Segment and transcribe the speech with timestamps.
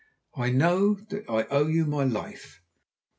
[0.35, 2.63] I know that I owe you my life."